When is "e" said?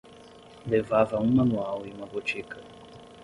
1.85-1.91